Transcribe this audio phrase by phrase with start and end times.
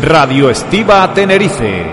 [0.00, 1.84] Radio Estiva Tenerife.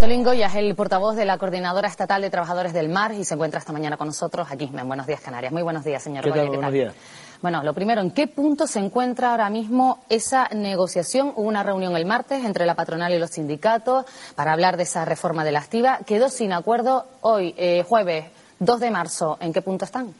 [0.00, 3.34] Tolingo ya es el portavoz de la Coordinadora Estatal de Trabajadores del Mar y se
[3.34, 5.52] encuentra esta mañana con nosotros aquí en Buenos Días Canarias.
[5.52, 6.40] Muy buenos días, señor ¿Qué tal?
[6.40, 6.94] Valle, Buenos días.
[7.40, 11.32] Bueno, lo primero, ¿en qué punto se encuentra ahora mismo esa negociación?
[11.36, 14.04] Hubo una reunión el martes entre la patronal y los sindicatos
[14.34, 16.00] para hablar de esa reforma de la activa.
[16.04, 18.24] Quedó sin acuerdo hoy, eh, jueves
[18.58, 19.38] 2 de marzo.
[19.40, 20.12] ¿En qué punto están?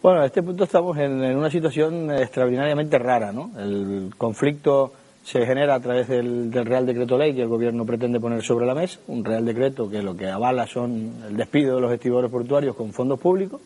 [0.00, 3.50] Bueno, a este punto estamos en, una situación extraordinariamente rara, ¿no?
[3.58, 4.92] El conflicto
[5.24, 8.64] se genera a través del, del Real Decreto Ley que el Gobierno pretende poner sobre
[8.64, 12.30] la mesa, un Real Decreto que lo que avala son el despido de los estibadores
[12.30, 13.60] portuarios con fondos públicos.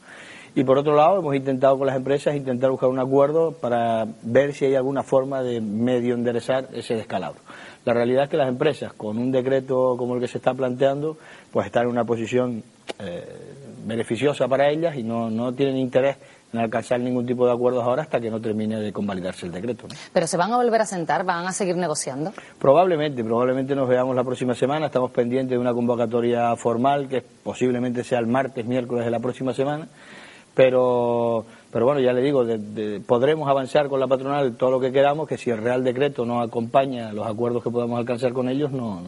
[0.55, 4.55] Y por otro lado, hemos intentado con las empresas intentar buscar un acuerdo para ver
[4.55, 7.41] si hay alguna forma de medio enderezar ese descalabro.
[7.84, 11.19] La realidad es que las empresas, con un decreto como el que se está planteando,
[11.51, 12.62] pues están en una posición
[12.98, 13.25] eh,
[13.84, 16.16] beneficiosa para ellas y no, no tienen interés
[16.52, 19.86] en alcanzar ningún tipo de acuerdos ahora hasta que no termine de convalidarse el decreto.
[19.89, 19.94] ¿no?
[20.12, 21.24] ¿Pero se van a volver a sentar?
[21.24, 22.33] ¿Van a seguir negociando?
[22.58, 24.86] Probablemente, probablemente nos veamos la próxima semana.
[24.86, 29.55] Estamos pendientes de una convocatoria formal que posiblemente sea el martes, miércoles de la próxima
[29.55, 29.89] semana.
[30.55, 34.80] Pero, pero bueno, ya le digo, de- de- podremos avanzar con la patronal todo lo
[34.80, 38.50] que queramos, que si el Real Decreto no acompaña los acuerdos que podamos alcanzar con
[38.50, 39.00] ellos, no,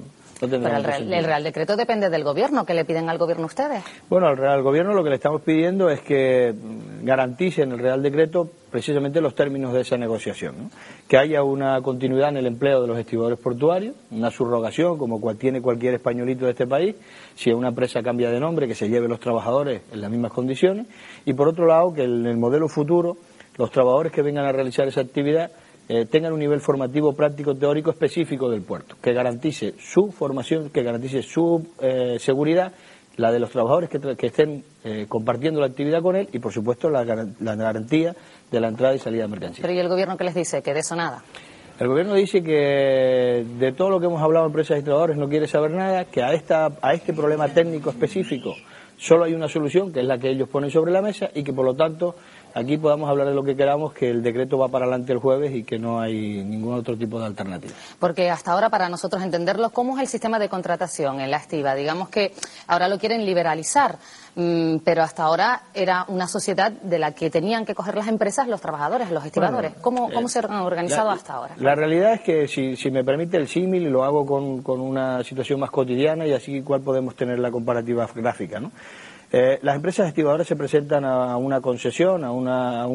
[0.48, 1.18] no Pero el Real, posibilidad.
[1.18, 2.64] el Real Decreto depende del Gobierno.
[2.64, 3.82] ¿Qué le piden al Gobierno ustedes?
[4.08, 6.54] Bueno, al Real Gobierno lo que le estamos pidiendo es que
[7.02, 10.54] garantice en el Real Decreto precisamente los términos de esa negociación.
[10.58, 10.70] ¿no?
[11.08, 15.36] Que haya una continuidad en el empleo de los estibadores portuarios, una subrogación como cual
[15.36, 16.96] tiene cualquier españolito de este país,
[17.36, 20.86] si una empresa cambia de nombre, que se lleve los trabajadores en las mismas condiciones.
[21.24, 23.16] Y por otro lado, que en el modelo futuro
[23.56, 25.52] los trabajadores que vengan a realizar esa actividad
[25.88, 30.82] eh, tengan un nivel formativo práctico teórico específico del puerto, que garantice su formación, que
[30.82, 32.72] garantice su eh, seguridad,
[33.16, 36.38] la de los trabajadores que, tra- que estén eh, compartiendo la actividad con él y,
[36.40, 38.14] por supuesto, la, la garantía
[38.50, 39.60] de la entrada y salida de mercancías.
[39.62, 40.62] Pero ¿y el Gobierno qué les dice?
[40.62, 41.22] Que de eso nada.
[41.78, 45.48] El gobierno dice que de todo lo que hemos hablado empresas y trabajadores no quiere
[45.48, 48.54] saber nada, que a, esta, a este problema técnico específico
[48.96, 51.52] solo hay una solución, que es la que ellos ponen sobre la mesa, y que
[51.52, 52.14] por lo tanto
[52.54, 55.52] aquí podamos hablar de lo que queramos, que el decreto va para adelante el jueves
[55.54, 57.72] y que no hay ningún otro tipo de alternativa.
[57.98, 61.74] Porque hasta ahora, para nosotros entenderlo, ¿cómo es el sistema de contratación en la estiva?
[61.74, 62.32] Digamos que
[62.66, 63.98] ahora lo quieren liberalizar,
[64.36, 68.48] mm, pero hasta ahora era una sociedad de la que tenían que coger las empresas
[68.48, 69.72] los trabajadores, los estibadores.
[69.72, 71.54] Bueno, ¿Cómo, cómo eh, se han organizado La- hasta ahora?
[71.58, 74.80] La realidad es que, si, si me permite el símil, y lo hago con, con
[74.80, 78.60] una situación más cotidiana y así cuál podemos tener la comparativa gráfica.
[78.60, 78.70] ¿no?
[79.36, 82.86] Eh, las empresas estimadoras se presentan a una concesión, a, una,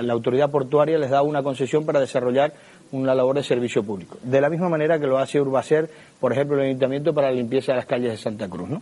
[0.00, 2.52] la autoridad portuaria les da una concesión para desarrollar
[2.92, 4.16] una labor de servicio público.
[4.22, 5.90] De la misma manera que lo hace Urbacer,
[6.20, 8.68] por ejemplo, el Ayuntamiento para la limpieza de las calles de Santa Cruz.
[8.68, 8.80] ¿no?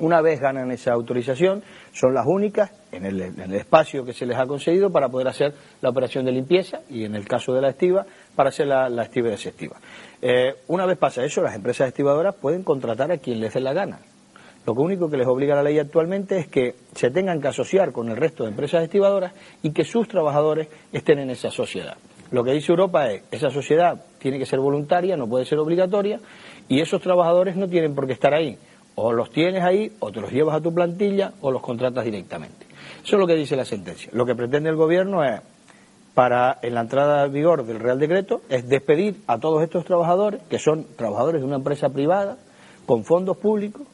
[0.00, 1.62] Una vez ganan esa autorización,
[1.92, 5.28] son las únicas en el, en el espacio que se les ha concedido para poder
[5.28, 8.88] hacer la operación de limpieza y, en el caso de la estiva, para hacer la,
[8.88, 9.76] la estiva y desestiva.
[10.20, 13.72] Eh, una vez pasa eso, las empresas estivadoras pueden contratar a quien les dé la
[13.72, 14.00] gana.
[14.64, 18.08] Lo único que les obliga la ley actualmente es que se tengan que asociar con
[18.08, 21.96] el resto de empresas estivadoras y que sus trabajadores estén en esa sociedad.
[22.30, 26.20] Lo que dice Europa es, esa sociedad tiene que ser voluntaria, no puede ser obligatoria,
[26.68, 28.56] y esos trabajadores no tienen por qué estar ahí.
[28.94, 32.66] O los tienes ahí, o te los llevas a tu plantilla, o los contratas directamente.
[33.04, 34.10] Eso es lo que dice la sentencia.
[34.14, 35.40] Lo que pretende el Gobierno es,
[36.14, 40.40] para en la entrada en vigor del Real Decreto, es despedir a todos estos trabajadores,
[40.48, 42.38] que son trabajadores de una empresa privada,
[42.86, 43.86] con fondos públicos,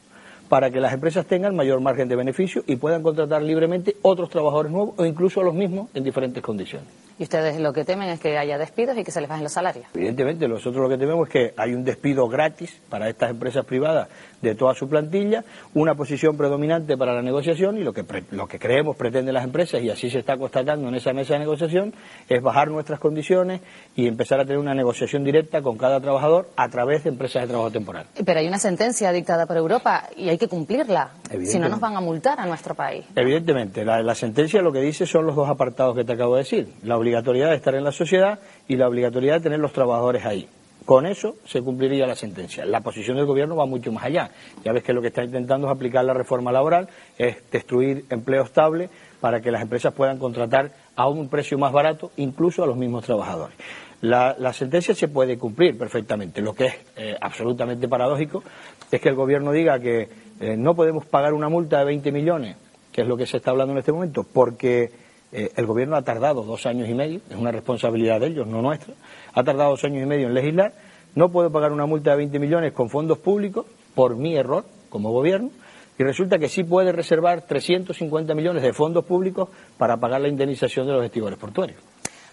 [0.49, 4.71] para que las empresas tengan mayor margen de beneficio y puedan contratar libremente otros trabajadores
[4.71, 7.08] nuevos o incluso a los mismos en diferentes condiciones.
[7.19, 9.51] Y ustedes lo que temen es que haya despidos y que se les bajen los
[9.51, 9.85] salarios.
[9.93, 14.07] Evidentemente, nosotros lo que tememos es que hay un despido gratis para estas empresas privadas
[14.41, 15.43] de toda su plantilla,
[15.73, 19.43] una posición predominante para la negociación y lo que, pre- lo que creemos pretenden las
[19.43, 21.93] empresas, y así se está constatando en esa mesa de negociación,
[22.29, 23.59] es bajar nuestras condiciones
[23.97, 27.49] y empezar a tener una negociación directa con cada trabajador a través de empresas de
[27.49, 28.05] trabajo temporal.
[28.25, 31.09] Pero hay una sentencia dictada por Europa y hay que cumplirla.
[31.43, 33.05] Si no, nos van a multar a nuestro país.
[33.15, 36.43] Evidentemente, la, la sentencia lo que dice son los dos apartados que te acabo de
[36.43, 36.69] decir.
[36.83, 40.47] La obligatoriedad de estar en la sociedad y la obligatoriedad de tener los trabajadores ahí.
[40.85, 42.65] Con eso se cumpliría la sentencia.
[42.65, 44.31] La posición del gobierno va mucho más allá.
[44.63, 48.43] Ya ves que lo que está intentando es aplicar la reforma laboral, es destruir empleo
[48.43, 48.89] estable
[49.19, 53.05] para que las empresas puedan contratar a un precio más barato, incluso a los mismos
[53.05, 53.55] trabajadores.
[54.01, 56.41] La, sentencia se puede cumplir perfectamente.
[56.41, 58.43] Lo que es eh, absolutamente paradójico
[58.89, 60.07] es que el gobierno diga que
[60.39, 62.55] eh, no podemos pagar una multa de 20 millones,
[62.91, 64.89] que es lo que se está hablando en este momento, porque
[65.31, 68.61] eh, el gobierno ha tardado dos años y medio, es una responsabilidad de ellos, no
[68.61, 68.93] nuestra,
[69.33, 70.73] ha tardado dos años y medio en legislar,
[71.15, 73.65] no puedo pagar una multa de 20 millones con fondos públicos
[73.95, 75.51] por mi error como gobierno,
[75.97, 80.87] y resulta que sí puede reservar 350 millones de fondos públicos para pagar la indemnización
[80.87, 81.79] de los estibadores portuarios.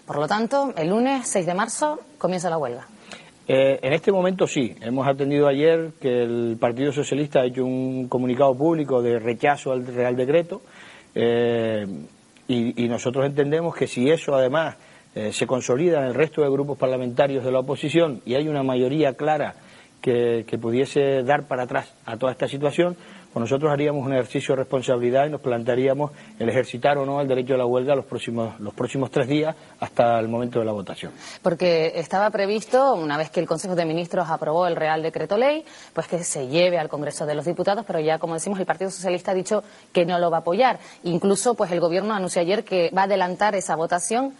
[0.05, 2.87] Por lo tanto, el lunes 6 de marzo comienza la huelga.
[3.45, 4.73] Eh, en este momento sí.
[4.81, 9.85] Hemos atendido ayer que el Partido Socialista ha hecho un comunicado público de rechazo al
[9.85, 10.61] Real Decreto
[11.13, 11.85] eh,
[12.47, 14.77] y, nosotros entendemos que si eso además
[15.15, 18.63] eh, se consolida en el resto de grupos parlamentarios de la oposición y hay una
[18.63, 19.55] mayoría clara
[20.01, 22.95] que pudiese dar para atrás a toda esta situación,
[23.37, 27.27] pues nosotros haríamos un ejercicio de responsabilidad y nos plantearíamos el ejercitar o no el
[27.27, 30.71] derecho a la huelga los próximos, los próximos tres días hasta el momento de la
[30.71, 31.11] votación.
[31.43, 35.63] Porque estaba previsto, una vez que el Consejo de Ministros aprobó el Real Decreto Ley,
[35.93, 38.89] pues que se lleve al Congreso de los Diputados, pero ya, como decimos, el Partido
[38.89, 39.63] Socialista ha dicho
[39.93, 40.79] que no lo va a apoyar.
[41.03, 44.33] Incluso, pues el Gobierno anunció ayer que va a adelantar esa votación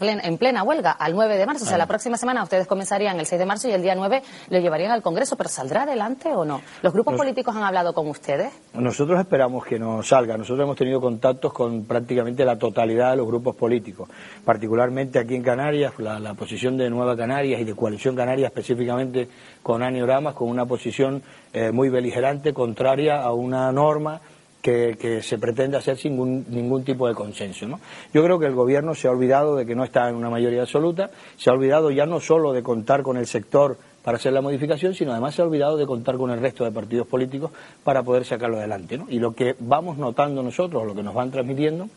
[0.00, 1.64] en plena huelga, al 9 de marzo.
[1.64, 4.22] O sea, la próxima semana ustedes comenzarían el 6 de marzo y el día 9
[4.50, 5.36] lo llevarían al Congreso.
[5.36, 6.60] ¿Pero saldrá adelante o no?
[6.82, 8.52] ¿Los grupos políticos han hablado con ustedes?
[8.74, 10.36] Nosotros esperamos que no salga.
[10.36, 14.08] Nosotros hemos tenido contactos con prácticamente la totalidad de los grupos políticos.
[14.44, 19.28] Particularmente aquí en Canarias, la, posición de Nueva Canarias y de Coalición Canaria específicamente
[19.62, 21.22] con Anioramas, con una posición
[21.52, 24.20] eh, muy beligerante, contraria a una norma
[24.62, 26.16] que, se pretende hacer sin
[26.50, 27.66] ningún, tipo de consenso.
[27.66, 27.80] ¿no?
[28.12, 30.62] Yo creo que el Gobierno se ha olvidado de que no está en una mayoría
[30.62, 34.40] absoluta, se ha olvidado ya no solo de contar con el sector para hacer la
[34.40, 37.50] modificación, sino además se ha olvidado de contar con el resto de partidos políticos
[37.84, 38.96] para poder sacarlo adelante.
[38.96, 39.06] ¿no?
[39.08, 41.88] Y lo que vamos notando nosotros, lo que nos van transmitiendo,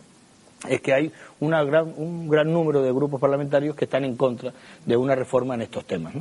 [0.67, 4.53] es que hay una gran, un gran número de grupos parlamentarios que están en contra
[4.85, 6.13] de una reforma en estos temas.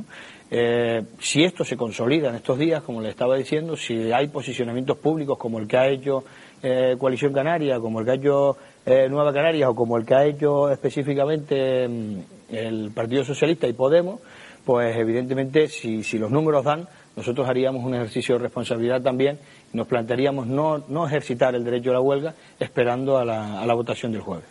[0.50, 4.98] Eh, si esto se consolida en estos días, como le estaba diciendo, si hay posicionamientos
[4.98, 6.24] públicos como el que ha hecho
[6.62, 10.14] eh, Coalición Canaria, como el que ha hecho eh, Nueva Canarias o como el que
[10.14, 12.18] ha hecho específicamente mm,
[12.50, 14.20] el Partido Socialista y Podemos,
[14.64, 19.38] pues evidentemente si, si los números dan, nosotros haríamos un ejercicio de responsabilidad también
[19.72, 23.66] y nos plantearíamos no, no ejercitar el derecho a la huelga esperando a la, a
[23.66, 24.46] la votación del jueves.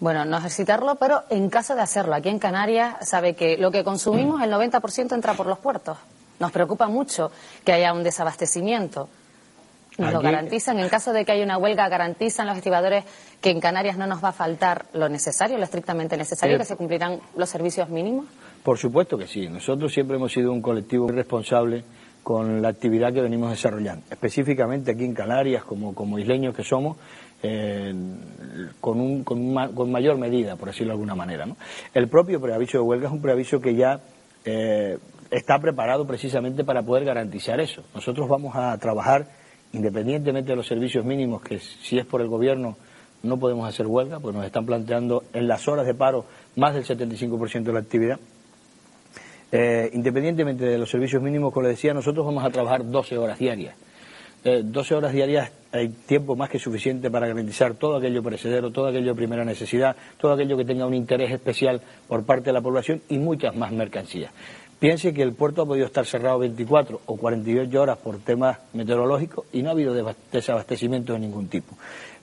[0.00, 3.82] Bueno, no ejercitarlo, pero en caso de hacerlo, aquí en Canarias sabe que lo que
[3.82, 5.98] consumimos, el 90% entra por los puertos.
[6.38, 7.32] Nos preocupa mucho
[7.64, 9.08] que haya un desabastecimiento.
[9.98, 10.78] ¿Nos lo garantizan?
[10.78, 13.04] En caso de que haya una huelga, ¿garantizan los estibadores
[13.40, 16.76] que en Canarias no nos va a faltar lo necesario, lo estrictamente necesario, que se
[16.76, 18.26] cumplirán los servicios mínimos?
[18.62, 19.48] Por supuesto que sí.
[19.48, 21.84] Nosotros siempre hemos sido un colectivo responsable
[22.22, 24.04] con la actividad que venimos desarrollando.
[24.10, 26.98] Específicamente aquí en Canarias, como, como isleños que somos,
[27.42, 27.94] eh,
[28.80, 31.46] con, un, con, mayor medida, por decirlo de alguna manera.
[31.94, 34.00] El propio preaviso de huelga es un preaviso que ya
[34.44, 34.98] eh,
[35.30, 37.82] está preparado precisamente para poder garantizar eso.
[37.94, 39.26] Nosotros vamos a trabajar,
[39.72, 42.76] independientemente de los servicios mínimos, que si es por el gobierno
[43.22, 46.24] no podemos hacer huelga, pues nos están planteando en las horas de paro
[46.56, 48.20] más del 75% de la actividad.
[49.50, 53.38] Eh, independientemente de los servicios mínimos, como le decía, nosotros vamos a trabajar 12 horas
[53.38, 53.74] diarias.
[54.44, 59.08] 12 horas diarias hay tiempo más que suficiente para garantizar todo aquello perecedero, todo aquello
[59.08, 63.02] de primera necesidad, todo aquello que tenga un interés especial por parte de la población
[63.08, 64.32] y muchas más mercancías.
[64.78, 69.44] Piense que el puerto ha podido estar cerrado 24 o 48 horas por temas meteorológicos
[69.52, 69.92] y no ha habido
[70.30, 71.76] desabastecimiento de ningún tipo.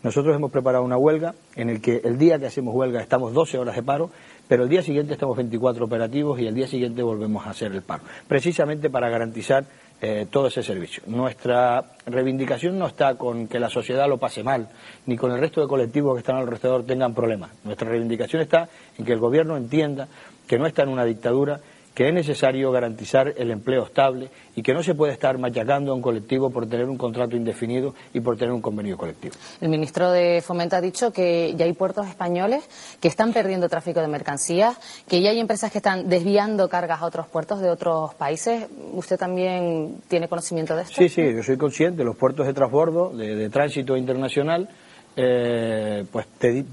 [0.04, 3.58] Nosotros hemos preparado una huelga en el que el día que hacemos huelga estamos 12
[3.58, 4.10] horas de paro,
[4.48, 7.82] pero el día siguiente estamos 24 operativos y el día siguiente volvemos a hacer el
[7.82, 9.66] paro, precisamente para garantizar
[10.02, 11.04] eh, todo ese servicio.
[11.08, 14.70] Nuestra reivindicación no está con que la sociedad lo pase mal,
[15.08, 17.52] ni con el resto de colectivos que están alrededor tengan problemas.
[17.66, 20.08] Nuestra reivindicación está en que el gobierno entienda
[20.48, 21.60] que no está en una dictadura
[21.96, 25.96] que es necesario garantizar el empleo estable y que no se puede estar machacando a
[25.96, 29.36] un colectivo por tener un contrato indefinido y por tener un convenio colectivo.
[29.62, 32.68] El ministro de Fomento ha dicho que ya hay puertos españoles
[33.00, 37.06] que están perdiendo tráfico de mercancías, que ya hay empresas que están desviando cargas a
[37.06, 38.68] otros puertos de otros países.
[38.94, 40.96] ¿Usted también tiene conocimiento de esto?
[40.98, 42.04] Sí, sí, yo soy consciente.
[42.04, 44.70] Los puertos de transbordo, de, tránsito internacional,
[45.16, 46.28] eh, pues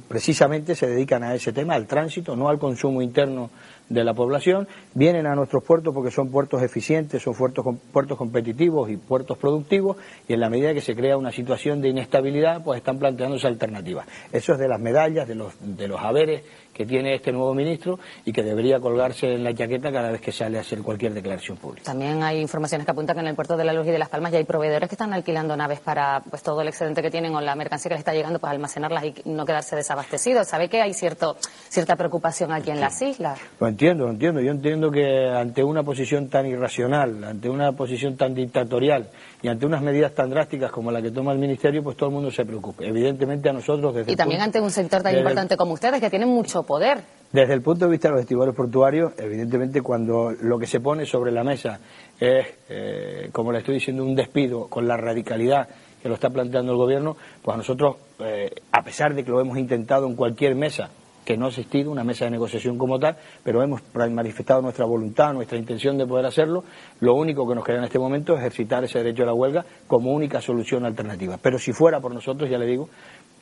[0.08, 3.50] precisamente se dedican a ese tema, al tránsito, no al consumo interno
[3.88, 8.90] de la población, vienen a nuestros puertos porque son puertos eficientes, son puertos, puertos competitivos
[8.90, 9.96] y puertos productivos,
[10.28, 14.06] y en la medida que se crea una situación de inestabilidad, pues están planteándose alternativas.
[14.32, 17.98] Eso es de las medallas, de los, de los haberes que tiene este nuevo ministro
[18.24, 21.56] y que debería colgarse en la chaqueta cada vez que sale a hacer cualquier declaración
[21.56, 21.84] pública.
[21.84, 24.08] También hay informaciones que apuntan que en el puerto de la Luz y de Las
[24.08, 27.34] Palmas ya hay proveedores que están alquilando naves para pues todo el excedente que tienen
[27.34, 30.48] o la mercancía que les está llegando, pues almacenarlas y no quedarse desabastecidos.
[30.48, 31.36] ¿Sabe que hay cierto,
[31.68, 33.38] cierta preocupación aquí en las islas?
[33.60, 34.40] Lo entiendo, lo entiendo.
[34.40, 39.10] Yo entiendo que ante una posición tan irracional, ante una posición tan dictatorial
[39.42, 42.14] y ante unas medidas tan drásticas como la que toma el Ministerio, pues todo el
[42.14, 42.86] mundo se preocupe.
[42.86, 46.28] Evidentemente a nosotros desde Y también ante un sector tan importante como ustedes que tienen
[46.28, 47.00] mucho poder.
[47.32, 51.06] Desde el punto de vista de los estibadores portuarios, evidentemente cuando lo que se pone
[51.06, 51.80] sobre la mesa
[52.20, 55.68] es, eh, como le estoy diciendo, un despido con la radicalidad
[56.00, 59.40] que lo está planteando el Gobierno, pues a nosotros, eh, a pesar de que lo
[59.40, 60.90] hemos intentado en cualquier mesa
[61.24, 65.32] que no ha existido una mesa de negociación como tal, pero hemos manifestado nuestra voluntad,
[65.32, 66.64] nuestra intención de poder hacerlo.
[67.00, 69.64] Lo único que nos queda en este momento es ejercitar ese derecho a la huelga
[69.86, 71.38] como única solución alternativa.
[71.40, 72.88] Pero si fuera por nosotros, ya le digo,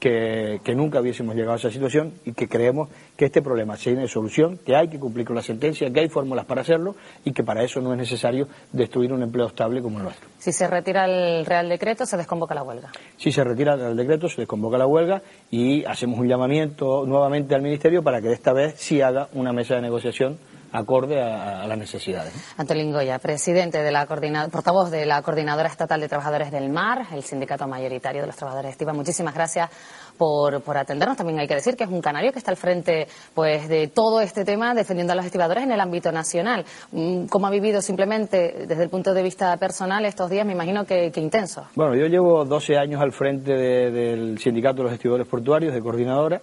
[0.00, 4.58] que, nunca hubiésemos llegado a esa situación y que creemos que este problema tiene solución,
[4.64, 7.62] que hay que cumplir con la sentencia, que hay fórmulas para hacerlo y que para
[7.62, 10.28] eso no es necesario destruir un empleo estable como el nuestro.
[10.38, 12.90] Si se retira el Real Decreto, se desconvoca la huelga.
[13.18, 17.54] Si se retira el Real Decreto, se desconvoca la huelga y hacemos un llamamiento nuevamente
[17.54, 20.38] al Ministerio para que esta vez sí haga una mesa de negociación
[20.72, 22.32] acorde a, las necesidades.
[22.56, 27.22] Antolín Goya, presidente de la portavoz de la Coordinadora Estatal de Trabajadores del Mar, el
[27.22, 28.92] sindicato mayoritario de los trabajadores de Estiva.
[28.92, 29.70] Muchísimas gracias
[30.16, 31.16] por, por, atendernos.
[31.16, 34.20] También hay que decir que es un canario que está al frente pues, de todo
[34.20, 36.64] este tema defendiendo a los estibadores en el ámbito nacional.
[36.92, 40.46] Mm, ¿Cómo ha vivido simplemente desde el punto de vista personal estos días?
[40.46, 41.66] Me imagino que, intenso.
[41.74, 46.40] Bueno, yo llevo 12 años al frente del sindicato de los estibadores portuarios, de coordinadora.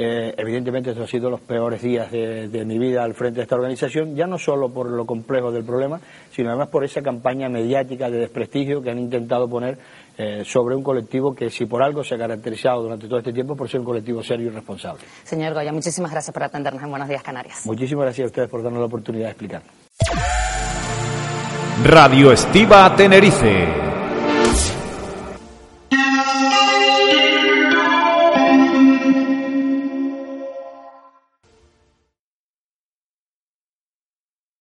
[0.00, 3.56] Eh, evidentemente estos han sido los peores días de, mi vida al frente de esta
[3.56, 6.00] organización, ya no solo por lo complejo del problema,
[6.30, 9.76] sino además por esa campaña mediática de desprestigio que han intentado poner
[10.16, 13.56] eh, sobre un colectivo que si por algo se ha caracterizado durante todo este tiempo
[13.56, 15.02] por ser un colectivo serio y responsable.
[15.24, 17.66] Señor Goya, muchísimas gracias por atendernos en Buenos Días Canarias.
[17.66, 19.62] Muchísimas gracias a ustedes por darnos la oportunidad de explicar.
[21.84, 23.87] Radio Estiva Tenerife